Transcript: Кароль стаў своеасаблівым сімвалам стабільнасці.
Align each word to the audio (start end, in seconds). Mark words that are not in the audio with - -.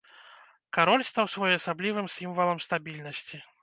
Кароль 0.77 1.03
стаў 1.11 1.31
своеасаблівым 1.35 2.11
сімвалам 2.17 2.67
стабільнасці. 2.71 3.37